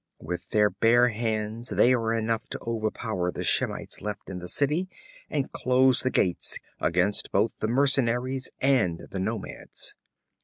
[0.23, 4.89] With their bare hands they are enough to overpower the Shemites left in the city
[5.29, 9.93] and close the gates against both the mercenaries and the nomads.